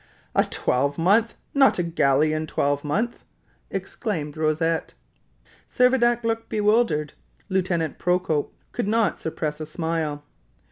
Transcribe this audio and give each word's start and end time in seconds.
"A 0.33 0.41
twelvemonth! 0.43 1.35
Not 1.53 1.77
a 1.77 1.83
Gallian 1.83 2.47
twelvemonth?" 2.47 3.23
exclaimed 3.69 4.35
Rosette. 4.35 4.95
Servadac 5.71 6.23
looked 6.23 6.49
bewildered. 6.49 7.13
Lieutenant 7.49 7.99
Procope 7.99 8.51
could 8.71 8.87
not 8.87 9.19
suppress 9.19 9.59
a 9.61 9.67
smile. 9.67 10.23